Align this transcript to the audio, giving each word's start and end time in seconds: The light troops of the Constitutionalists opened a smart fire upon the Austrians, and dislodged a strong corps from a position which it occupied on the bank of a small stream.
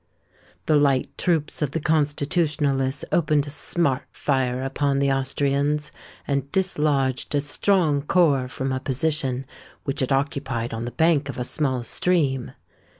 The 0.65 0.77
light 0.77 1.15
troops 1.15 1.61
of 1.61 1.69
the 1.73 1.79
Constitutionalists 1.79 3.05
opened 3.11 3.45
a 3.45 3.51
smart 3.51 4.01
fire 4.09 4.63
upon 4.63 4.97
the 4.97 5.11
Austrians, 5.11 5.91
and 6.27 6.51
dislodged 6.51 7.35
a 7.35 7.41
strong 7.41 8.01
corps 8.01 8.47
from 8.47 8.71
a 8.71 8.79
position 8.79 9.45
which 9.83 10.01
it 10.01 10.11
occupied 10.11 10.73
on 10.73 10.85
the 10.85 10.91
bank 10.91 11.29
of 11.29 11.37
a 11.37 11.43
small 11.43 11.83
stream. 11.83 12.53